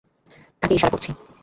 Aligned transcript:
তাকে 0.61 0.73
ইশারা 0.75 0.93
করছি। 0.93 1.09